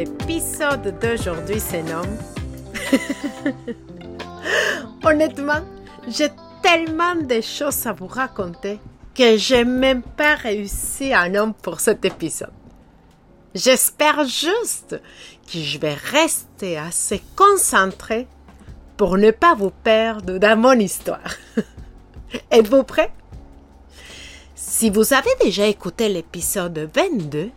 L'épisode 0.00 0.98
d'aujourd'hui 0.98 1.60
se 1.60 1.76
nomme 1.76 2.16
Honnêtement, 5.04 5.60
j'ai 6.08 6.30
tellement 6.62 7.16
de 7.16 7.42
choses 7.42 7.86
à 7.86 7.92
vous 7.92 8.06
raconter 8.06 8.78
que 9.14 9.36
j'ai 9.36 9.62
même 9.66 10.00
pas 10.00 10.36
réussi 10.36 11.12
un 11.12 11.28
nom 11.28 11.52
pour 11.52 11.80
cet 11.80 12.06
épisode. 12.06 12.48
J'espère 13.54 14.24
juste 14.24 14.98
que 15.52 15.58
je 15.58 15.76
vais 15.76 15.92
rester 15.92 16.78
assez 16.78 17.20
concentré 17.36 18.26
pour 18.96 19.18
ne 19.18 19.32
pas 19.32 19.54
vous 19.54 19.72
perdre 19.84 20.38
dans 20.38 20.58
mon 20.58 20.78
histoire. 20.78 21.34
Êtes-vous 22.50 22.84
prêts? 22.84 23.12
Si 24.54 24.88
vous 24.88 25.12
avez 25.12 25.34
déjà 25.42 25.66
écouté 25.66 26.08
l'épisode 26.08 26.88
22, 26.94 27.50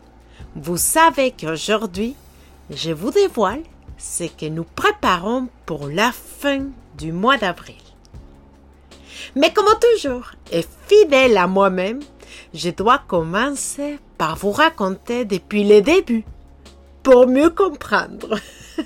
vous 0.58 0.78
savez 0.78 1.32
qu'aujourd'hui, 1.32 2.18
je 2.70 2.92
vous 2.92 3.12
dévoile 3.12 3.64
ce 3.98 4.24
que 4.24 4.48
nous 4.48 4.64
préparons 4.64 5.48
pour 5.66 5.88
la 5.88 6.12
fin 6.12 6.68
du 6.98 7.12
mois 7.12 7.38
d'avril. 7.38 7.76
Mais 9.36 9.54
comme 9.54 9.66
toujours, 9.80 10.32
et 10.52 10.66
fidèle 10.88 11.38
à 11.38 11.48
moi-même, 11.48 12.02
je 12.54 12.70
dois 12.70 13.00
commencer 13.08 14.00
par 14.18 14.36
vous 14.36 14.52
raconter 14.52 15.26
depuis 15.26 15.64
le 15.64 15.82
début, 15.82 16.26
pour 17.02 17.28
mieux 17.28 17.50
comprendre. 17.50 18.40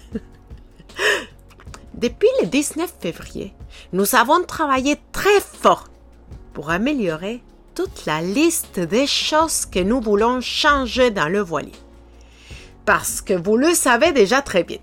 depuis 1.94 2.30
le 2.42 2.48
19 2.48 2.94
février, 3.00 3.54
nous 3.94 4.16
avons 4.16 4.44
travaillé 4.44 5.00
très 5.12 5.40
fort 5.40 5.88
pour 6.54 6.72
améliorer 6.72 7.44
toute 7.76 8.06
la 8.08 8.22
liste 8.22 8.80
des 8.80 9.06
choses 9.06 9.66
que 9.66 9.80
nous 9.80 10.02
voulons 10.02 10.42
changer 10.42 11.12
dans 11.12 11.30
le 11.30 11.42
voilier. 11.42 11.74
Parce 12.88 13.20
que 13.20 13.34
vous 13.34 13.58
le 13.58 13.74
savez 13.74 14.14
déjà 14.14 14.42
très 14.42 14.64
bien, 14.64 14.78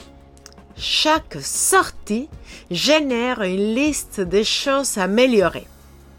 chaque 0.77 1.39
sortie 1.41 2.29
génère 2.71 3.41
une 3.41 3.75
liste 3.75 4.21
de 4.21 4.43
choses 4.43 4.99
améliorées. 4.99 5.67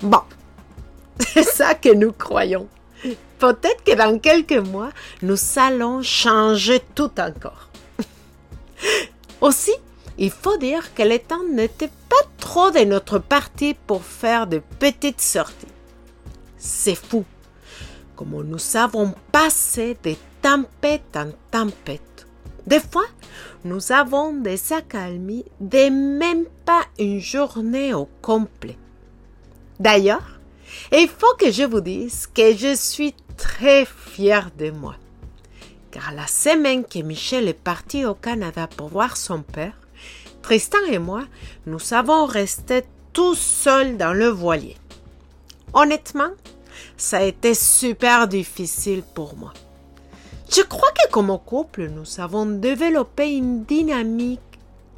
Bon, 0.01 0.23
c'est 1.19 1.43
ça 1.43 1.75
que 1.75 1.93
nous 1.93 2.11
croyons. 2.11 2.67
Peut-être 3.37 3.83
que 3.83 3.93
dans 3.95 4.17
quelques 4.17 4.67
mois, 4.67 4.89
nous 5.21 5.37
allons 5.57 6.01
changer 6.01 6.81
tout 6.95 7.11
encore. 7.19 7.69
Aussi, 9.41 9.75
il 10.17 10.31
faut 10.31 10.57
dire 10.57 10.91
que 10.95 11.03
le 11.03 11.19
temps 11.19 11.43
n'était 11.51 11.91
pas 12.09 12.27
trop 12.39 12.71
de 12.71 12.79
notre 12.79 13.19
partie 13.19 13.75
pour 13.75 14.03
faire 14.03 14.47
de 14.47 14.59
petites 14.79 15.21
sorties. 15.21 15.67
C'est 16.57 16.95
fou, 16.95 17.25
comme 18.15 18.41
nous 18.43 18.75
avons 18.75 19.13
passé 19.31 19.95
de 20.03 20.15
tempête 20.45 21.17
en 21.17 21.31
tempête. 21.49 22.27
Des 22.67 22.79
fois, 22.79 23.07
nous 23.63 23.91
avons 23.91 24.31
des 24.31 24.73
accalmies 24.73 25.43
de 25.59 25.89
même 25.89 26.45
pas 26.65 26.83
une 26.99 27.19
journée 27.19 27.95
au 27.95 28.07
complet. 28.21 28.77
D'ailleurs, 29.79 30.39
il 30.91 31.07
faut 31.07 31.33
que 31.39 31.49
je 31.49 31.63
vous 31.63 31.81
dise 31.81 32.27
que 32.27 32.55
je 32.55 32.75
suis 32.75 33.15
très 33.37 33.85
fière 33.85 34.51
de 34.55 34.69
moi. 34.69 34.93
Car 35.89 36.13
la 36.13 36.27
semaine 36.27 36.85
que 36.85 36.99
Michel 36.99 37.47
est 37.47 37.53
parti 37.55 38.05
au 38.05 38.13
Canada 38.13 38.67
pour 38.67 38.89
voir 38.89 39.17
son 39.17 39.41
père, 39.41 39.73
Tristan 40.43 40.85
et 40.91 40.99
moi, 40.99 41.23
nous 41.65 41.91
avons 41.91 42.27
resté 42.27 42.83
tout 43.13 43.33
seuls 43.33 43.97
dans 43.97 44.13
le 44.13 44.27
voilier. 44.27 44.77
Honnêtement, 45.73 46.33
ça 46.97 47.17
a 47.17 47.23
été 47.23 47.55
super 47.55 48.27
difficile 48.27 49.01
pour 49.15 49.35
moi. 49.35 49.51
Je 50.49 50.61
crois 50.61 50.91
que 50.91 51.11
comme 51.11 51.37
couple, 51.39 51.89
nous 51.89 52.19
avons 52.19 52.45
développé 52.45 53.35
une 53.35 53.63
dynamique 53.63 54.39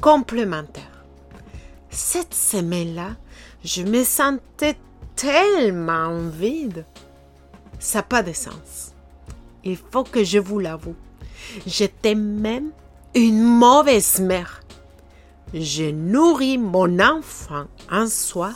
complémentaire. 0.01 1.05
Cette 1.89 2.33
semaine-là, 2.33 3.15
je 3.63 3.83
me 3.83 4.03
sentais 4.03 4.75
tellement 5.15 6.19
vide. 6.29 6.85
Ça 7.79 7.99
n'a 7.99 8.03
pas 8.03 8.23
de 8.23 8.33
sens. 8.33 8.93
Il 9.63 9.77
faut 9.77 10.03
que 10.03 10.23
je 10.23 10.37
vous 10.37 10.59
l'avoue. 10.59 10.95
J'étais 11.65 12.15
même 12.15 12.71
une 13.15 13.43
mauvaise 13.43 14.19
mère. 14.19 14.61
Je 15.53 15.91
nourris 15.91 16.57
mon 16.57 16.99
enfant 16.99 17.65
un 17.89 18.07
soir 18.07 18.53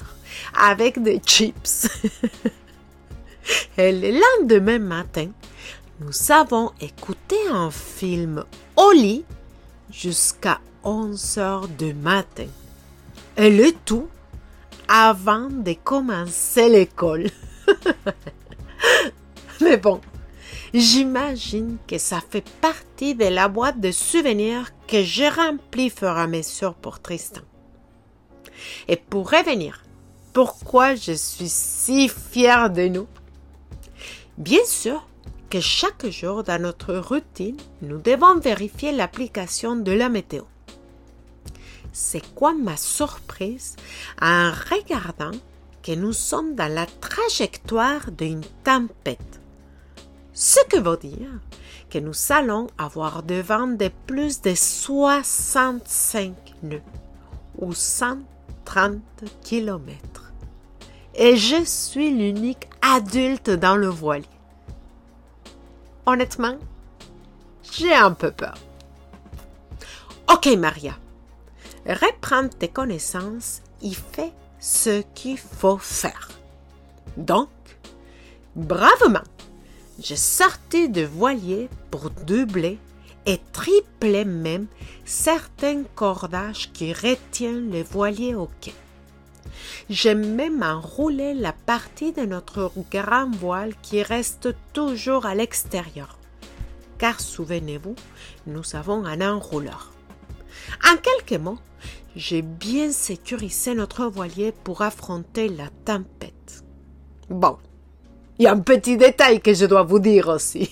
avec 0.58 1.02
des 1.02 1.20
chips. 1.26 1.88
Et 3.78 3.92
le 3.92 4.20
lendemain 4.20 4.80
matin, 4.80 5.30
nous 6.04 6.32
avons 6.32 6.72
écouté 6.82 7.36
un 7.52 7.70
film 7.70 8.44
au 8.76 8.92
lit 8.92 9.24
jusqu'à 9.92 10.60
11 10.84 11.38
heures 11.38 11.68
du 11.68 11.94
matin. 11.94 12.48
Et 13.38 13.52
le 13.52 13.72
tout 13.86 14.08
avant 14.88 15.48
de 15.50 15.74
commencer 15.74 16.70
l'école. 16.70 17.30
Mais 19.62 19.78
bon, 19.78 20.02
j'imagine 20.74 21.78
que 21.88 22.00
ça 22.00 22.20
fait 22.32 22.50
partie 22.62 23.14
de 23.14 23.26
la 23.26 23.48
boîte 23.48 23.80
de 23.80 23.92
souvenirs 23.92 24.72
que 24.88 25.04
j'ai 25.04 25.30
remplie 25.30 25.92
fur 25.92 26.18
et 26.18 26.22
à 26.22 26.28
mesure 26.28 26.74
pour 26.74 27.00
Tristan. 27.00 27.42
Et 28.88 28.96
pour 28.98 29.30
revenir, 29.30 29.84
pourquoi 30.34 30.96
je 30.96 31.12
suis 31.12 31.50
si 31.50 32.10
fière 32.10 32.72
de 32.72 32.88
nous? 32.88 33.08
Bien 34.38 34.66
sûr, 34.66 35.06
que 35.52 35.60
chaque 35.60 36.10
jour 36.10 36.44
dans 36.44 36.62
notre 36.62 36.96
routine, 36.96 37.58
nous 37.82 37.98
devons 37.98 38.40
vérifier 38.40 38.94
l'application 38.94 39.76
de 39.76 39.92
la 39.92 40.08
météo. 40.08 40.44
C'est 41.92 42.34
quoi 42.34 42.54
ma 42.54 42.78
surprise 42.78 43.76
en 44.22 44.52
regardant 44.72 45.38
que 45.84 45.92
nous 45.92 46.14
sommes 46.14 46.56
dans 46.56 46.74
la 46.74 46.86
trajectoire 46.86 48.12
d'une 48.12 48.46
tempête? 48.64 49.42
Ce 50.32 50.64
que 50.70 50.80
veut 50.80 50.96
dire 50.96 51.30
que 51.90 52.00
nous 52.00 52.16
allons 52.30 52.68
avoir 52.78 53.22
devant 53.22 53.68
de 53.68 53.92
plus 54.08 54.42
de 54.42 54.56
65 54.56 56.34
nœuds 56.64 56.82
ou 57.58 57.74
130 57.74 59.02
kilomètres. 59.44 60.32
Et 61.14 61.36
je 61.36 61.66
suis 61.66 62.10
l'unique 62.10 62.70
adulte 62.82 63.50
dans 63.50 63.76
le 63.76 63.90
voilier 63.90 64.31
honnêtement, 66.06 66.58
j'ai 67.72 67.94
un 67.94 68.12
peu 68.12 68.32
peur. 68.32 68.58
Ok, 70.32 70.48
Maria, 70.58 70.94
reprends 71.86 72.48
tes 72.48 72.68
connaissances 72.68 73.62
et 73.82 73.94
fais 73.94 74.32
ce 74.60 75.02
qu'il 75.14 75.38
faut 75.38 75.78
faire. 75.78 76.30
Donc, 77.18 77.50
bravement, 78.56 79.24
j'ai 80.00 80.16
sorti 80.16 80.90
de 80.90 81.04
voilier 81.04 81.70
pour 81.90 82.10
doubler 82.10 82.80
et 83.26 83.40
tripler 83.52 84.26
même 84.26 84.68
certains 85.06 85.84
cordages 85.96 86.72
qui 86.72 86.94
retiennent 86.94 87.72
les 87.72 87.84
voiliers 87.84 88.36
au 88.36 88.50
quai. 88.62 88.74
J'ai 89.90 90.16
même 90.16 90.64
enroulé 90.64 91.34
la 91.34 91.54
partie 91.54 92.12
de 92.12 92.22
notre 92.22 92.72
grand 92.92 93.30
voile 93.30 93.74
qui 93.82 94.04
reste 94.04 94.50
toujours 94.74 95.26
à 95.26 95.36
l'extérieur. 95.36 96.18
Car 96.98 97.20
souvenez-vous, 97.20 97.96
nous 98.48 98.76
avons 98.76 99.06
un 99.06 99.22
enrouleur. 99.22 99.92
En 100.88 100.98
quelques 100.98 101.40
mots, 101.42 101.60
j'ai 102.16 102.42
bien 102.42 102.92
sécurisé 102.92 103.74
notre 103.74 104.06
voilier 104.06 104.52
pour 104.52 104.82
affronter 104.82 105.50
la 105.50 105.70
tempête. 105.86 106.64
Bon, 107.30 107.58
il 108.38 108.44
y 108.44 108.48
a 108.48 108.52
un 108.52 108.60
petit 108.60 108.98
détail 108.98 109.42
que 109.42 109.54
je 109.54 109.66
dois 109.66 109.84
vous 109.84 110.00
dire 110.00 110.28
aussi. 110.28 110.70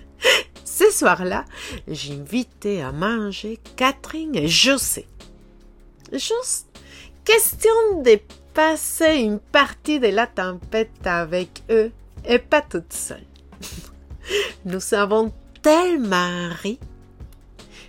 Ce 0.64 0.90
soir-là, 0.90 1.44
invité 1.88 2.82
à 2.82 2.92
manger 2.92 3.58
Catherine 3.76 4.36
et 4.36 4.48
José. 4.48 5.06
Juste 6.12 6.65
question 7.26 8.02
de 8.02 8.20
passer 8.54 9.16
une 9.16 9.40
partie 9.40 9.98
de 9.98 10.06
la 10.06 10.28
tempête 10.28 11.04
avec 11.04 11.64
eux 11.70 11.90
et 12.24 12.38
pas 12.38 12.62
toute 12.62 12.92
seule. 12.92 13.26
Nous 14.64 14.94
avons 14.94 15.32
tellement 15.60 16.50
ri. 16.62 16.78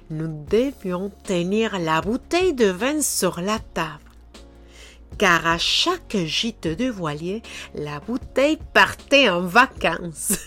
nous 0.09 0.45
devions 0.49 1.11
tenir 1.23 1.77
la 1.77 2.01
bouteille 2.01 2.53
de 2.53 2.65
vin 2.65 3.01
sur 3.01 3.39
la 3.39 3.59
table, 3.59 4.09
car 5.19 5.45
à 5.45 5.59
chaque 5.59 6.17
gîte 6.17 6.67
de 6.67 6.89
voilier, 6.89 7.43
la 7.75 7.99
bouteille 7.99 8.57
partait 8.73 9.29
en 9.29 9.41
vacances. 9.41 10.39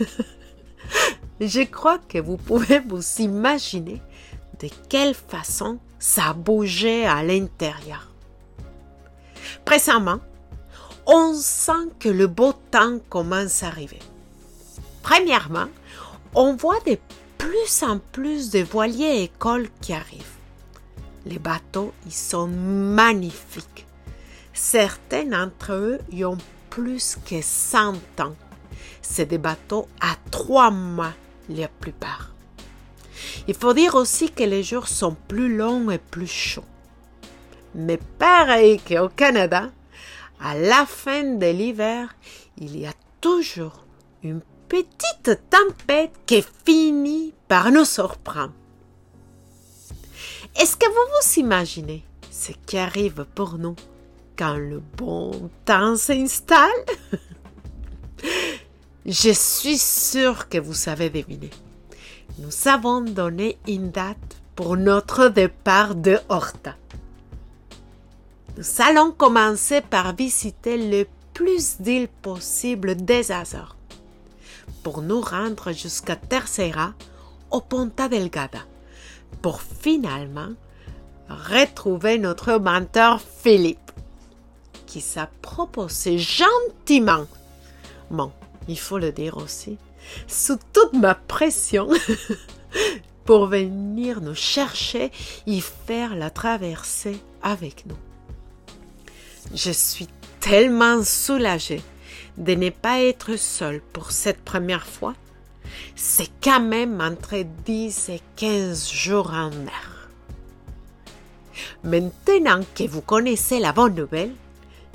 Je 1.40 1.62
crois 1.62 1.98
que 1.98 2.18
vous 2.18 2.36
pouvez 2.36 2.80
vous 2.80 3.04
imaginer 3.18 4.02
de 4.60 4.68
quelle 4.88 5.14
façon 5.14 5.78
ça 6.00 6.32
bougeait 6.32 7.04
à 7.06 7.22
l'intérieur. 7.22 8.09
Précemment, 9.64 10.20
on 11.06 11.34
sent 11.34 11.88
que 11.98 12.08
le 12.08 12.26
beau 12.26 12.52
temps 12.70 12.98
commence 13.08 13.62
à 13.62 13.68
arriver. 13.68 13.98
Premièrement, 15.02 15.68
on 16.34 16.54
voit 16.54 16.80
de 16.86 16.98
plus 17.38 17.82
en 17.82 17.98
plus 17.98 18.50
de 18.50 18.60
voiliers 18.60 19.22
écoles 19.22 19.68
qui 19.80 19.92
arrivent. 19.92 20.36
Les 21.26 21.38
bateaux, 21.38 21.92
ils 22.06 22.12
sont 22.12 22.46
magnifiques. 22.46 23.86
Certains 24.52 25.24
d'entre 25.24 25.72
eux 25.72 25.98
y 26.12 26.24
ont 26.24 26.38
plus 26.70 27.18
que 27.24 27.40
100 27.42 27.94
ans. 28.20 28.36
C'est 29.02 29.26
des 29.26 29.38
bateaux 29.38 29.88
à 30.00 30.16
trois 30.30 30.70
mois, 30.70 31.12
la 31.48 31.68
plupart. 31.68 32.30
Il 33.48 33.54
faut 33.54 33.74
dire 33.74 33.94
aussi 33.94 34.30
que 34.30 34.44
les 34.44 34.62
jours 34.62 34.88
sont 34.88 35.16
plus 35.28 35.56
longs 35.56 35.90
et 35.90 35.98
plus 35.98 36.26
chauds. 36.26 36.64
Mais 37.74 37.98
pareil 38.18 38.80
qu'au 38.80 39.08
Canada, 39.08 39.70
à 40.40 40.56
la 40.56 40.86
fin 40.86 41.22
de 41.22 41.46
l'hiver, 41.46 42.14
il 42.58 42.78
y 42.78 42.86
a 42.86 42.92
toujours 43.20 43.84
une 44.22 44.40
petite 44.68 45.40
tempête 45.50 46.12
qui 46.26 46.44
finit 46.64 47.34
par 47.48 47.70
nous 47.70 47.84
surprendre. 47.84 48.52
Est-ce 50.58 50.76
que 50.76 50.86
vous 50.86 50.94
vous 50.94 51.40
imaginez 51.40 52.04
ce 52.30 52.52
qui 52.66 52.78
arrive 52.78 53.26
pour 53.34 53.58
nous 53.58 53.76
quand 54.36 54.56
le 54.56 54.80
bon 54.96 55.50
temps 55.64 55.96
s'installe? 55.96 56.70
Je 59.06 59.30
suis 59.30 59.78
sûre 59.78 60.48
que 60.48 60.58
vous 60.58 60.74
savez 60.74 61.10
deviner. 61.10 61.50
Nous 62.38 62.68
avons 62.68 63.00
donné 63.00 63.58
une 63.66 63.90
date 63.90 64.36
pour 64.54 64.76
notre 64.76 65.28
départ 65.28 65.94
de 65.94 66.18
Horta. 66.28 66.76
Nous 68.60 68.82
allons 68.86 69.10
commencer 69.10 69.80
par 69.80 70.14
visiter 70.14 70.76
le 70.76 71.06
plus 71.32 71.80
d'îles 71.80 72.10
possible 72.20 72.94
des 72.94 73.32
Azores 73.32 73.74
pour 74.82 75.00
nous 75.00 75.22
rendre 75.22 75.72
jusqu'à 75.72 76.14
Terceira, 76.14 76.92
au 77.50 77.62
Ponta 77.62 78.10
Delgada, 78.10 78.58
pour 79.40 79.62
finalement 79.62 80.50
retrouver 81.30 82.18
notre 82.18 82.58
mentor 82.58 83.22
Philippe, 83.22 83.92
qui 84.84 85.00
s'est 85.00 85.20
proposé 85.40 86.18
gentiment, 86.18 87.24
bon, 88.10 88.30
il 88.68 88.78
faut 88.78 88.98
le 88.98 89.10
dire 89.10 89.38
aussi, 89.38 89.78
sous 90.26 90.58
toute 90.74 90.92
ma 90.92 91.14
pression, 91.14 91.88
pour 93.24 93.46
venir 93.46 94.20
nous 94.20 94.34
chercher 94.34 95.10
et 95.46 95.62
faire 95.62 96.14
la 96.14 96.28
traversée 96.28 97.22
avec 97.42 97.86
nous. 97.86 97.96
Je 99.52 99.72
suis 99.72 100.06
tellement 100.38 101.02
soulagée 101.02 101.82
de 102.38 102.54
ne 102.54 102.70
pas 102.70 103.00
être 103.00 103.36
seule 103.36 103.80
pour 103.92 104.12
cette 104.12 104.42
première 104.44 104.86
fois. 104.86 105.14
C'est 105.96 106.30
quand 106.42 106.60
même 106.60 107.00
entre 107.00 107.42
10 107.64 108.10
et 108.10 108.22
15 108.36 108.88
jours 108.92 109.32
en 109.32 109.50
mer. 109.50 110.08
Maintenant 111.82 112.60
que 112.76 112.84
vous 112.84 113.00
connaissez 113.00 113.58
la 113.58 113.72
bonne 113.72 113.96
nouvelle, 113.96 114.32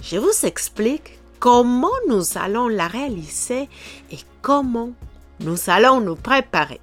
je 0.01 0.17
vous 0.17 0.45
explique 0.45 1.19
comment 1.39 1.87
nous 2.07 2.37
allons 2.37 2.69
la 2.69 2.87
réaliser 2.87 3.67
et 4.11 4.19
comment 4.41 4.91
nous 5.41 5.57
allons 5.67 5.99
nous 5.99 6.15
préparer. 6.15 6.79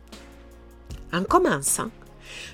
En 1.11 1.25
commençant, 1.25 1.91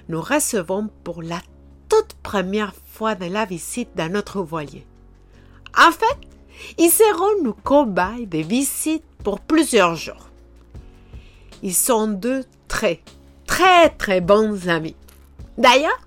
nous 0.08 0.20
recevons 0.20 0.88
pour 1.02 1.22
la 1.22 1.40
toute 1.88 2.14
première 2.22 2.72
fois 2.92 3.16
de 3.16 3.26
la 3.26 3.44
visite 3.44 3.90
dans 3.96 4.12
notre 4.12 4.42
voilier 4.42 4.86
en 5.78 5.92
fait, 5.92 6.18
ils 6.76 6.90
seront 6.90 7.42
nos 7.42 7.52
cobayes 7.52 8.26
de 8.26 8.38
visite 8.38 9.04
pour 9.22 9.40
plusieurs 9.40 9.94
jours. 9.94 10.28
Ils 11.62 11.74
sont 11.74 12.08
deux 12.08 12.44
très, 12.66 13.00
très, 13.46 13.90
très 13.90 14.20
bons 14.20 14.68
amis. 14.68 14.96
D'ailleurs, 15.56 16.00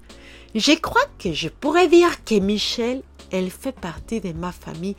je 0.56 0.74
crois 0.74 1.06
que 1.20 1.34
je 1.34 1.50
pourrais 1.50 1.88
dire 1.88 2.24
que 2.24 2.36
Michel, 2.36 3.02
elle 3.32 3.50
fait 3.50 3.72
partie 3.72 4.22
de 4.22 4.34
ma 4.34 4.52
famille 4.52 4.96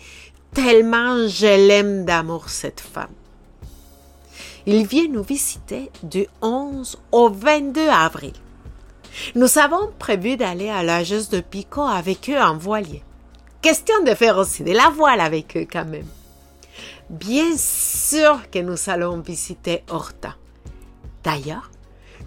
tellement 0.54 1.26
je 1.28 1.46
l'aime 1.46 2.04
d'amour 2.04 2.48
cette 2.48 2.80
femme. 2.80 3.12
Il 4.66 4.86
vient 4.86 5.08
nous 5.08 5.22
visiter 5.22 5.90
du 6.02 6.26
11 6.40 6.98
au 7.10 7.30
22 7.30 7.88
avril. 7.88 8.32
Nous 9.34 9.58
avons 9.58 9.90
prévu 9.98 10.36
d'aller 10.36 10.68
à 10.68 10.82
l'âgeuse 10.82 11.28
de 11.28 11.40
Pico 11.40 11.82
avec 11.82 12.30
eux 12.30 12.40
en 12.40 12.56
voilier. 12.56 13.02
Question 13.62 14.02
de 14.02 14.12
faire 14.14 14.38
aussi 14.38 14.64
de 14.64 14.72
la 14.72 14.88
voile 14.90 15.20
avec 15.20 15.56
eux 15.56 15.68
quand 15.70 15.84
même. 15.84 16.08
Bien 17.08 17.56
sûr 17.56 18.50
que 18.50 18.58
nous 18.58 18.76
allons 18.88 19.20
visiter 19.20 19.84
Horta. 19.88 20.34
D'ailleurs, 21.22 21.70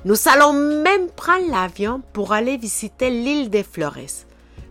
nous 0.06 0.30
allons 0.30 0.54
même 0.54 1.10
prendre 1.10 1.52
l'avion 1.52 2.02
pour 2.14 2.32
aller 2.32 2.56
visiter 2.56 3.10
l'île 3.10 3.50
des 3.50 3.64
Flores. 3.64 4.24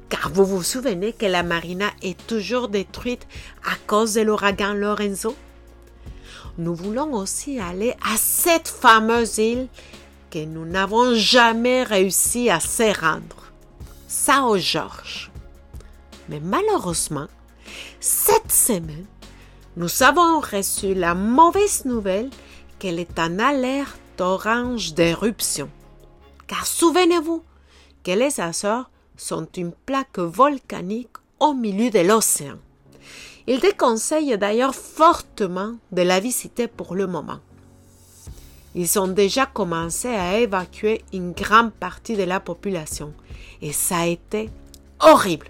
Car 0.09 0.31
vous 0.31 0.47
vous 0.47 0.63
souvenez 0.63 1.13
que 1.13 1.27
la 1.27 1.43
marina 1.43 1.91
est 2.01 2.27
toujours 2.27 2.69
détruite 2.69 3.27
à 3.65 3.75
cause 3.87 4.15
de 4.15 4.23
l'ouragan 4.23 4.73
Lorenzo? 4.73 5.37
Nous 6.57 6.75
voulons 6.75 7.13
aussi 7.13 7.61
aller 7.61 7.95
à 8.11 8.17
cette 8.17 8.69
fameuse 8.69 9.37
île 9.37 9.69
que 10.31 10.43
nous 10.43 10.65
n'avons 10.65 11.15
jamais 11.15 11.83
réussi 11.83 12.49
à 12.49 12.59
se 12.59 12.99
rendre. 12.99 13.53
Sao 14.09 14.57
George. 14.57 15.31
Mais 16.29 16.41
malheureusement, 16.41 17.27
cette 18.01 18.51
semaine, 18.51 19.07
nous 19.77 20.03
avons 20.03 20.41
reçu 20.41 20.95
la 20.95 21.15
mauvaise 21.15 21.85
nouvelle 21.85 22.31
qu'elle 22.79 22.99
est 22.99 23.19
en 23.19 23.39
alerte 23.39 24.21
orange 24.21 24.95
d'éruption. 24.95 25.69
Car 26.47 26.67
souvenez-vous 26.67 27.43
que 28.05 28.13
les 28.13 28.41
Açores 28.41 28.91
sont 29.17 29.49
une 29.57 29.73
plaque 29.73 30.19
volcanique 30.19 31.17
au 31.41 31.55
milieu 31.55 31.91
de 31.91 32.01
l'océan. 32.01 32.57
Il 33.47 33.61
déconseille 33.61 34.37
d'ailleurs 34.39 34.75
fortement 34.75 35.75
de 35.93 36.03
la 36.03 36.21
visiter 36.21 36.67
pour 36.67 36.95
le 36.95 37.07
moment. 37.07 37.41
Ils 38.75 38.99
ont 38.99 39.09
déjà 39.09 39.47
commencé 39.47 40.09
à 40.09 40.39
évacuer 40.39 41.05
une 41.13 41.33
grande 41.33 41.73
partie 41.73 42.17
de 42.17 42.25
la 42.25 42.41
population 42.41 43.13
et 43.63 43.73
ça 43.73 43.99
a 43.99 44.07
été 44.07 44.51
horrible 45.01 45.47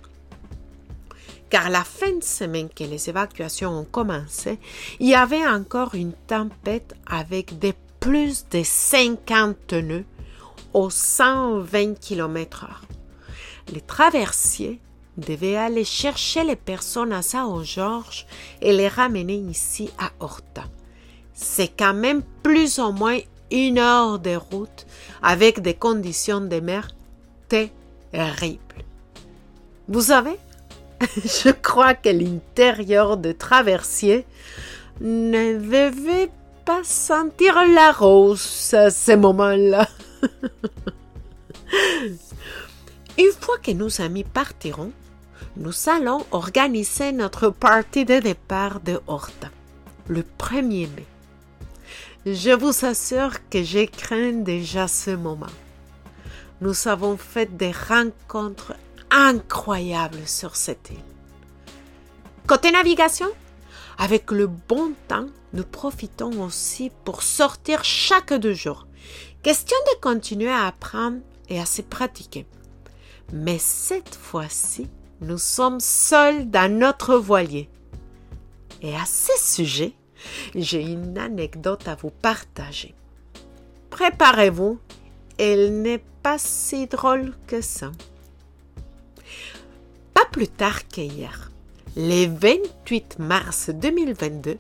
car 1.55 1.71
la 1.71 1.85
fin 1.85 2.11
de 2.11 2.25
semaine 2.25 2.69
que 2.69 2.83
les 2.83 3.09
évacuations 3.09 3.79
ont 3.79 3.85
commencé, 3.85 4.59
il 4.99 5.07
y 5.07 5.15
avait 5.15 5.47
encore 5.47 5.95
une 5.95 6.13
tempête 6.27 6.97
avec 7.07 7.61
des 7.61 7.75
plus 8.01 8.45
de 8.51 8.65
50 8.65 9.73
nœuds 9.75 10.05
aux 10.73 10.91
120 10.91 11.95
km/h. 12.01 13.73
Les 13.73 13.81
traversiers 13.81 14.81
devaient 15.17 15.55
aller 15.55 15.85
chercher 15.85 16.43
les 16.43 16.57
personnes 16.57 17.13
à 17.13 17.23
Sao-Georges 17.23 18.27
et 18.61 18.73
les 18.73 18.89
ramener 18.89 19.37
ici 19.37 19.91
à 19.97 20.11
Horta. 20.19 20.65
C'est 21.35 21.69
quand 21.69 21.95
même 21.95 22.25
plus 22.43 22.81
ou 22.81 22.91
moins 22.91 23.21
une 23.53 23.79
heure 23.79 24.19
de 24.19 24.35
route 24.35 24.87
avec 25.23 25.61
des 25.61 25.75
conditions 25.75 26.41
de 26.41 26.59
mer 26.59 26.89
terribles. 27.49 28.59
Vous 29.87 30.01
savez, 30.01 30.37
je 31.17 31.51
crois 31.51 31.95
que 31.95 32.09
l'intérieur 32.09 33.17
de 33.17 33.33
traversier 33.33 34.27
ne 35.01 35.59
devait 35.59 36.31
pas 36.65 36.85
sentir 36.85 37.55
la 37.75 37.93
rose 37.93 38.73
à 38.75 38.91
ce 38.91 39.13
moment-là. 39.13 39.89
Une 43.19 43.33
fois 43.41 43.59
que 43.59 43.73
nos 43.73 44.01
amis 44.01 44.25
partiront, 44.25 44.93
nous 45.57 45.89
allons 45.89 46.25
organiser 46.33 47.13
notre 47.13 47.51
partie 47.51 48.05
de 48.05 48.19
départ 48.19 48.81
de 48.81 49.01
Horta, 49.07 49.51
le 50.09 50.25
1er 50.39 50.89
mai. 50.89 51.07
Je 52.27 52.51
vous 52.51 52.85
assure 52.85 53.49
que 53.51 53.63
je 53.63 53.85
crains 53.85 54.33
déjà 54.33 54.89
ce 54.89 55.11
moment. 55.11 55.47
Nous 56.61 56.89
avons 56.89 57.17
fait 57.17 57.57
des 57.57 57.73
rencontres 57.73 58.75
incroyable 59.15 60.27
sur 60.27 60.57
cette 60.57 60.91
île. 60.91 60.99
Côté 62.47 62.73
navigation, 62.73 63.29
avec 63.97 64.31
le 64.33 64.49
bon 64.49 64.93
temps, 65.09 65.27
nous 65.53 65.65
profitons 65.65 66.43
aussi 66.43 66.91
pour 67.05 67.23
sortir 67.23 67.85
chaque 67.85 68.35
deux 68.35 68.55
jours. 68.55 68.87
Question 69.43 69.77
de 69.93 70.01
continuer 70.01 70.51
à 70.51 70.67
apprendre 70.67 71.19
et 71.49 71.61
à 71.61 71.65
se 71.65 71.81
pratiquer. 71.81 72.45
Mais 73.33 73.59
cette 73.59 74.17
fois-ci, 74.17 74.89
nous 75.21 75.39
sommes 75.39 75.81
seuls 75.81 76.51
dans 76.51 76.71
notre 76.71 77.17
voilier. 77.17 77.71
Et 78.83 78.97
à 78.97 79.07
ce 79.07 79.33
sujet, 79.39 79.93
j'ai 80.55 80.83
une 80.83 81.17
anecdote 81.19 81.87
à 81.87 81.95
vous 81.95 82.11
partager. 82.11 82.95
Préparez-vous, 83.91 84.81
elle 85.39 85.83
n'est 85.83 86.05
pas 86.23 86.39
si 86.39 86.89
drôle 86.89 87.33
que 87.47 87.61
ça. 87.61 87.93
Pas 90.15 90.25
plus 90.31 90.49
tard 90.49 90.87
qu'hier, 90.89 91.51
le 91.97 92.27
28 92.27 93.19
mars 93.19 93.71
2022, 93.71 94.59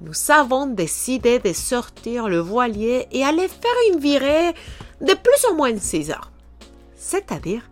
nous 0.00 0.30
avons 0.30 0.66
décidé 0.66 1.38
de 1.38 1.52
sortir 1.52 2.28
le 2.28 2.38
voilier 2.38 3.06
et 3.12 3.24
aller 3.24 3.48
faire 3.48 3.92
une 3.92 4.00
virée 4.00 4.52
de 5.00 5.14
plus 5.14 5.50
ou 5.50 5.54
moins 5.54 5.76
6 5.76 6.10
heures. 6.10 6.32
C'est-à-dire 6.96 7.62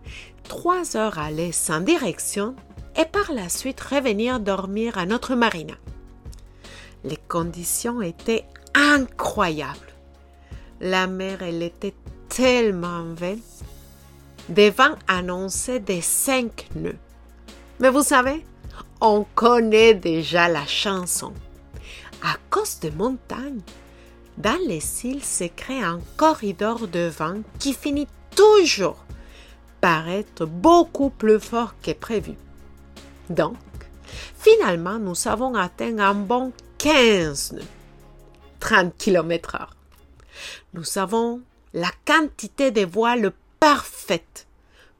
3 0.45 0.95
heures 0.97 1.19
aller 1.19 1.51
sans 1.51 1.81
direction 1.81 2.55
et 2.97 3.05
par 3.05 3.31
la 3.31 3.49
suite 3.49 3.81
revenir 3.81 4.39
dormir 4.39 4.97
à 4.97 5.05
notre 5.05 5.35
marina. 5.35 5.73
Les 7.03 7.19
conditions 7.27 8.01
étaient 8.01 8.45
incroyables. 8.73 9.79
La 10.79 11.07
mer, 11.07 11.41
elle 11.41 11.63
était 11.63 11.95
tellement 12.29 13.03
belle. 13.03 13.39
Des 14.49 14.69
vents 14.69 14.95
annonçaient 15.07 15.79
des 15.79 16.01
cinq 16.01 16.67
nœuds. 16.75 16.97
Mais 17.79 17.89
vous 17.89 18.03
savez, 18.03 18.45
on 18.99 19.25
connaît 19.35 19.93
déjà 19.93 20.47
la 20.47 20.65
chanson. 20.65 21.33
À 22.23 22.35
cause 22.49 22.79
des 22.79 22.91
montagnes, 22.91 23.61
dans 24.37 24.59
les 24.67 24.83
îles 25.05 25.23
se 25.23 25.45
crée 25.45 25.81
un 25.81 25.99
corridor 26.17 26.87
de 26.87 27.07
vent 27.07 27.41
qui 27.59 27.73
finit 27.73 28.07
toujours 28.35 29.03
par 29.81 30.07
être 30.07 30.45
beaucoup 30.45 31.09
plus 31.09 31.39
fort 31.39 31.73
que 31.81 31.91
prévu. 31.91 32.33
Donc, 33.29 33.57
finalement, 34.37 34.99
nous 34.99 35.27
avons 35.27 35.55
atteint 35.55 35.97
un 35.99 36.13
bon 36.13 36.51
15 36.77 37.53
nœuds, 37.53 37.61
30 38.59 38.95
km 38.97 39.55
heure. 39.55 39.75
Nous 40.73 40.97
avons 40.97 41.41
la 41.73 41.89
quantité 42.05 42.71
de 42.71 42.85
voiles 42.85 43.31
parfaite 43.61 44.47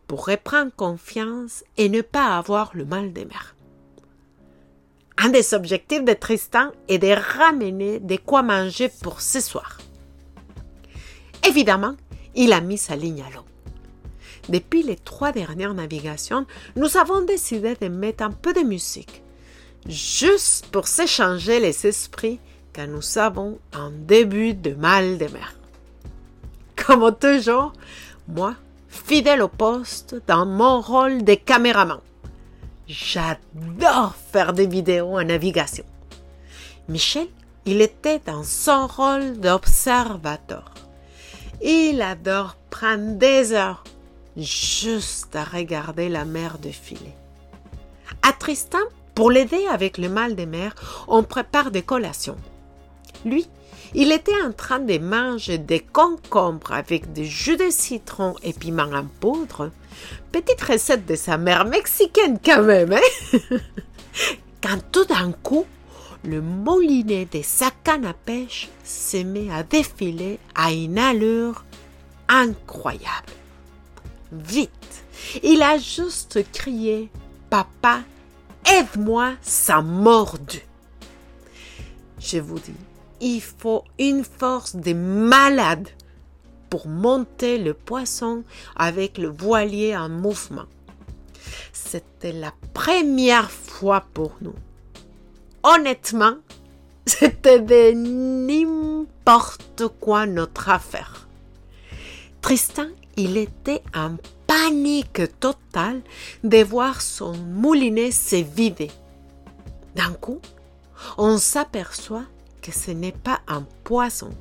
pour 0.07 0.27
reprendre 0.27 0.71
confiance 0.75 1.65
et 1.77 1.89
ne 1.89 2.01
pas 2.01 2.37
avoir 2.37 2.71
le 2.75 2.85
mal 2.85 3.11
de 3.11 3.23
mer. 3.23 3.55
Un 5.17 5.29
des 5.29 5.55
objectifs 5.55 6.05
de 6.05 6.13
Tristan 6.13 6.69
est 6.87 6.99
de 6.99 7.15
ramener 7.39 7.99
de 7.99 8.17
quoi 8.17 8.43
manger 8.43 8.89
pour 9.01 9.19
ce 9.21 9.39
soir. 9.39 9.79
Évidemment, 11.47 11.95
il 12.35 12.53
a 12.53 12.61
mis 12.61 12.77
sa 12.77 12.95
ligne 12.95 13.23
à 13.23 13.35
l'eau. 13.35 13.45
Depuis 14.47 14.83
les 14.83 14.95
trois 14.95 15.31
dernières 15.31 15.73
navigations, 15.73 16.45
nous 16.75 16.97
avons 16.97 17.21
décidé 17.21 17.75
de 17.81 17.87
mettre 17.87 18.23
un 18.23 18.31
peu 18.31 18.53
de 18.53 18.61
musique, 18.61 19.23
juste 19.87 20.67
pour 20.67 20.87
s'échanger 20.87 21.59
les 21.59 21.87
esprits 21.87 22.39
quand 22.75 22.87
nous 22.87 23.17
avons 23.17 23.57
un 23.73 23.89
début 23.89 24.53
de 24.53 24.75
mal 24.75 25.17
de 25.17 25.25
mer. 25.29 25.55
Comme 26.75 27.15
toujours, 27.17 27.73
moi, 28.31 28.55
fidèle 28.87 29.41
au 29.41 29.47
poste 29.47 30.15
dans 30.27 30.45
mon 30.45 30.81
rôle 30.81 31.23
de 31.23 31.35
caméraman. 31.35 31.99
J'adore 32.87 34.15
faire 34.31 34.53
des 34.53 34.67
vidéos 34.67 35.19
en 35.19 35.23
navigation. 35.23 35.85
Michel, 36.89 37.27
il 37.65 37.81
était 37.81 38.21
dans 38.25 38.43
son 38.43 38.87
rôle 38.87 39.39
d'observateur. 39.39 40.73
Il 41.61 42.01
adore 42.01 42.55
prendre 42.69 43.17
des 43.17 43.53
heures 43.53 43.83
juste 44.35 45.35
à 45.35 45.43
regarder 45.43 46.09
la 46.09 46.25
mer 46.25 46.57
défiler. 46.57 47.13
À 48.23 48.33
Tristan, 48.33 48.79
pour 49.13 49.29
l'aider 49.29 49.65
avec 49.69 49.97
le 49.97 50.09
mal 50.09 50.35
de 50.35 50.45
mer, 50.45 50.73
on 51.07 51.23
prépare 51.23 51.69
des 51.69 51.81
collations. 51.81 52.37
Lui, 53.25 53.47
il 53.93 54.11
était 54.11 54.41
en 54.43 54.51
train 54.51 54.79
de 54.79 54.97
manger 54.97 55.57
des 55.57 55.79
concombres 55.79 56.71
avec 56.71 57.11
des 57.13 57.25
jus 57.25 57.57
de 57.57 57.69
citron 57.69 58.35
et 58.43 58.53
piment 58.53 58.83
en 58.93 59.05
poudre. 59.19 59.71
Petite 60.31 60.61
recette 60.61 61.05
de 61.05 61.15
sa 61.15 61.37
mère 61.37 61.65
mexicaine 61.65 62.39
quand 62.43 62.63
même, 62.63 62.93
hein? 62.93 63.47
Quand 64.63 64.79
tout 64.91 65.05
d'un 65.05 65.31
coup, 65.31 65.65
le 66.23 66.41
moulinet 66.41 67.27
de 67.31 67.41
sa 67.41 67.71
canne 67.83 68.05
à 68.05 68.13
pêche 68.13 68.69
se 68.83 69.17
met 69.17 69.51
à 69.51 69.63
défiler 69.63 70.39
à 70.55 70.71
une 70.71 70.99
allure 70.99 71.65
incroyable. 72.29 73.33
Vite, 74.31 75.03
il 75.43 75.61
a 75.61 75.77
juste 75.77 76.39
crié 76.51 77.09
Papa, 77.49 78.01
aide-moi, 78.65 79.33
ça 79.41 79.81
mordu. 79.81 80.61
Je 82.19 82.37
vous 82.37 82.59
dis, 82.59 82.75
il 83.21 83.41
faut 83.41 83.83
une 83.99 84.23
force 84.23 84.75
de 84.75 84.93
malade 84.93 85.87
pour 86.69 86.87
monter 86.87 87.57
le 87.57 87.73
poisson 87.73 88.43
avec 88.75 89.17
le 89.17 89.27
voilier 89.27 89.95
en 89.95 90.09
mouvement. 90.09 90.65
C'était 91.71 92.31
la 92.31 92.53
première 92.73 93.51
fois 93.51 94.05
pour 94.13 94.35
nous. 94.41 94.55
Honnêtement, 95.63 96.35
c'était 97.05 97.59
de 97.59 97.91
n'importe 97.93 99.83
quoi 99.99 100.25
notre 100.25 100.69
affaire. 100.69 101.27
Tristan, 102.41 102.87
il 103.17 103.37
était 103.37 103.83
en 103.95 104.15
panique 104.47 105.21
totale 105.39 106.01
de 106.43 106.63
voir 106.63 107.01
son 107.01 107.33
moulinet 107.35 108.11
se 108.11 108.37
vider. 108.37 108.91
D'un 109.95 110.13
coup, 110.13 110.39
on 111.17 111.37
s'aperçoit 111.37 112.25
que 112.61 112.71
ce 112.71 112.91
n'est 112.91 113.11
pas 113.11 113.41
un 113.47 113.65
poisson, 113.83 114.31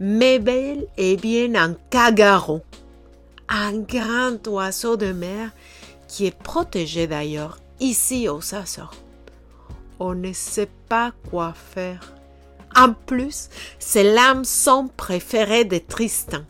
mais 0.00 0.38
bel 0.38 0.86
et 0.96 1.16
bien 1.16 1.54
un 1.54 1.74
cagaron, 1.90 2.62
un 3.48 3.78
grand 3.78 4.46
oiseau 4.48 4.96
de 4.96 5.12
mer 5.12 5.50
qui 6.08 6.26
est 6.26 6.36
protégé 6.36 7.06
d'ailleurs 7.06 7.58
ici 7.80 8.28
aux 8.28 8.54
Açores. 8.54 8.94
On 9.98 10.14
ne 10.14 10.32
sait 10.32 10.68
pas 10.88 11.12
quoi 11.30 11.54
faire. 11.54 12.12
En 12.74 12.92
plus, 12.92 13.48
c'est 13.78 14.04
l'hameçon 14.04 14.90
préféré 14.94 15.64
de 15.64 15.78
Tristan. 15.78 16.42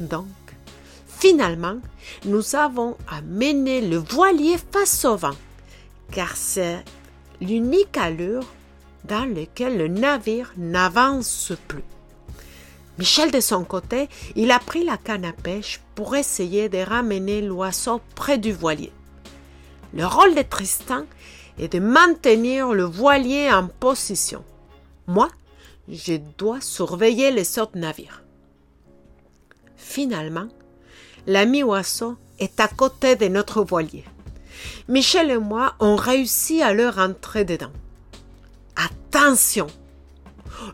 Donc, 0.00 0.26
finalement, 1.06 1.76
nous 2.24 2.56
avons 2.56 2.96
amené 3.08 3.80
le 3.80 3.98
voilier 3.98 4.56
face 4.72 5.04
au 5.04 5.16
vent, 5.16 5.36
car 6.10 6.36
c'est 6.36 6.84
l'unique 7.40 7.96
allure 7.96 8.44
dans 9.04 9.24
lequel 9.24 9.78
le 9.78 9.88
navire 9.88 10.52
n'avance 10.56 11.52
plus. 11.68 11.84
Michel, 12.98 13.30
de 13.30 13.40
son 13.40 13.64
côté, 13.64 14.08
il 14.36 14.50
a 14.50 14.58
pris 14.58 14.84
la 14.84 14.96
canne 14.96 15.24
à 15.24 15.32
pêche 15.32 15.80
pour 15.94 16.14
essayer 16.14 16.68
de 16.68 16.78
ramener 16.78 17.40
l'oiseau 17.42 18.00
près 18.14 18.38
du 18.38 18.52
voilier. 18.52 18.92
Le 19.94 20.06
rôle 20.06 20.34
de 20.34 20.42
Tristan 20.42 21.04
est 21.58 21.72
de 21.72 21.78
maintenir 21.78 22.72
le 22.72 22.84
voilier 22.84 23.50
en 23.50 23.66
position. 23.66 24.44
Moi, 25.06 25.28
je 25.88 26.14
dois 26.38 26.60
surveiller 26.60 27.30
les 27.30 27.58
autres 27.58 27.78
navires. 27.78 28.22
Finalement, 29.76 30.48
l'ami 31.26 31.62
oiseau 31.62 32.16
est 32.38 32.60
à 32.60 32.68
côté 32.68 33.16
de 33.16 33.28
notre 33.28 33.62
voilier. 33.62 34.04
Michel 34.88 35.30
et 35.30 35.38
moi 35.38 35.74
ont 35.80 35.96
réussi 35.96 36.62
à 36.62 36.72
le 36.72 36.88
rentrer 36.88 37.44
dedans. 37.44 37.72
Attention 38.76 39.66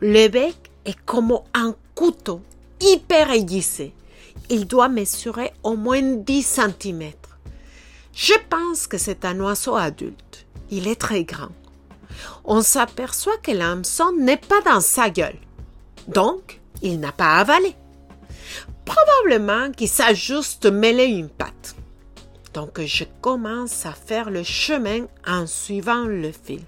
Le 0.01 0.29
bec 0.29 0.57
est 0.85 0.99
comme 1.05 1.39
un 1.55 1.75
couteau 1.95 2.41
hyper 2.81 3.31
aiguisé. 3.31 3.93
Il 4.51 4.67
doit 4.67 4.89
mesurer 4.89 5.53
au 5.63 5.77
moins 5.77 6.01
10 6.01 6.43
cm. 6.43 7.13
Je 8.15 8.35
pense 8.49 8.87
que 8.87 8.99
c'est 8.99 9.25
un 9.25 9.39
oiseau 9.41 9.77
adulte. 9.77 10.47
Il 10.71 10.89
est 10.89 11.01
très 11.01 11.25
grand. 11.25 11.51
On 12.45 12.63
s'aperçoit 12.63 13.37
que 13.39 13.53
l'hameçon 13.53 14.13
n'est 14.19 14.39
pas 14.39 14.61
dans 14.63 14.81
sa 14.81 15.11
gueule. 15.11 15.39
Donc, 16.09 16.61
il 16.83 16.99
n'a 17.01 17.13
pas 17.13 17.37
avalé. 17.37 17.75
Probablement 18.85 19.71
qu'il 19.73 19.89
s'ajuste 19.89 20.67
mêler 20.67 21.05
une 21.05 21.29
patte. 21.29 21.77
Donc, 22.55 22.81
je 22.81 23.05
commence 23.21 23.85
à 23.85 23.93
faire 23.93 24.31
le 24.31 24.43
chemin 24.43 25.07
en 25.27 25.47
suivant 25.47 26.05
le 26.05 26.33
fil 26.33 26.63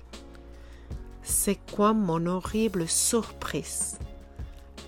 c'est 1.30 1.58
quoi 1.72 1.92
mon 1.92 2.26
horrible 2.26 2.88
surprise? 2.88 3.98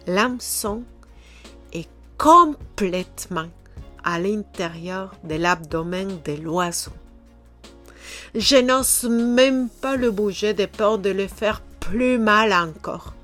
L'hameçon 0.07 0.83
est 1.73 1.89
complètement 2.19 3.49
à 4.05 4.19
l'intérieur 4.19 5.15
de 5.23 5.37
l'abdomen 5.37 6.19
de 6.25 6.33
l'oiseau. 6.33 6.91
Je 8.35 8.57
n'ose 8.57 9.05
même 9.05 9.69
pas 9.69 9.97
le 9.97 10.11
bouger 10.11 10.53
de 10.53 10.67
peur 10.67 10.99
de 10.99 11.11
le 11.11 11.29
faire 11.29 11.63
plus 11.79 12.19
mal 12.19 12.53
encore. 12.53 13.15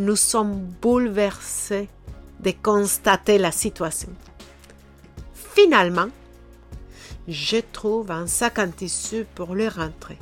Nous 0.00 0.16
sommes 0.16 0.58
bouleversés 0.82 1.88
de 2.40 2.50
constater 2.50 3.38
la 3.38 3.52
situation. 3.52 4.10
Finalement, 5.54 6.08
je 7.28 7.58
trouve 7.72 8.10
un 8.10 8.26
sac 8.26 8.58
en 8.58 8.70
tissu 8.70 9.24
pour 9.36 9.54
le 9.54 9.68
rentrer, 9.68 10.18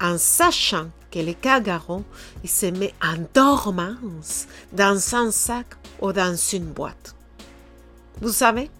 en 0.00 0.18
sachant 0.18 0.90
que 1.10 1.18
le 1.18 1.32
cagaron 1.32 2.04
il 2.42 2.50
se 2.50 2.66
met 2.66 2.94
en 3.02 3.16
dormance 3.34 4.46
dans 4.72 5.14
un 5.14 5.30
sac 5.30 5.66
ou 6.00 6.12
dans 6.12 6.36
une 6.36 6.66
boîte. 6.66 7.14
Vous 8.20 8.32
savez, 8.32 8.70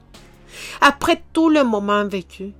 après 0.80 1.22
tout 1.32 1.48
le 1.48 1.64
moment 1.64 2.06
vécu, 2.06 2.52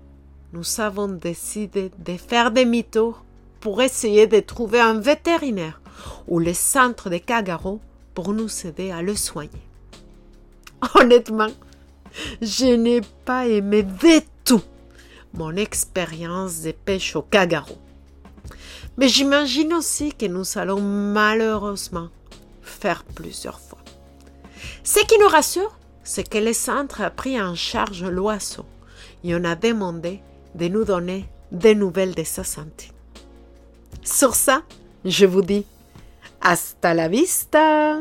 nous 0.52 0.80
avons 0.80 1.08
décidé 1.08 1.90
de 1.98 2.16
faire 2.16 2.50
demi-tour 2.50 3.24
pour 3.60 3.82
essayer 3.82 4.26
de 4.26 4.40
trouver 4.40 4.80
un 4.80 4.98
vétérinaire 4.98 5.80
ou 6.26 6.38
le 6.38 6.54
centre 6.54 7.10
de 7.10 7.18
Kagaro 7.18 7.80
pour 8.14 8.32
nous 8.32 8.48
aider 8.66 8.90
à 8.90 9.02
le 9.02 9.14
soigner. 9.14 9.50
Honnêtement, 10.94 11.50
je 12.40 12.74
n'ai 12.74 13.02
pas 13.24 13.46
aimé 13.46 13.82
du 13.82 14.20
tout 14.44 14.62
mon 15.34 15.54
expérience 15.56 16.62
de 16.62 16.72
pêche 16.72 17.14
au 17.14 17.22
Kagaro. 17.22 17.78
Mais 19.00 19.08
j'imagine 19.08 19.72
aussi 19.72 20.12
que 20.12 20.26
nous 20.26 20.44
allons 20.58 20.82
malheureusement 20.82 22.10
faire 22.60 23.02
plusieurs 23.02 23.58
fois. 23.58 23.78
Ce 24.84 25.00
qui 25.06 25.18
nous 25.18 25.26
rassure, 25.26 25.74
c'est 26.04 26.28
que 26.28 26.36
le 26.36 26.52
centre 26.52 27.00
a 27.00 27.08
pris 27.08 27.40
en 27.40 27.54
charge 27.54 28.04
l'oiseau 28.04 28.66
et 29.24 29.34
on 29.34 29.42
a 29.44 29.54
demandé 29.54 30.20
de 30.54 30.68
nous 30.68 30.84
donner 30.84 31.24
des 31.50 31.74
nouvelles 31.74 32.14
de 32.14 32.24
sa 32.24 32.44
santé. 32.44 32.92
Sur 34.02 34.34
ça, 34.34 34.64
je 35.06 35.24
vous 35.24 35.40
dis 35.40 35.64
hasta 36.42 36.92
la 36.92 37.08
vista. 37.08 38.00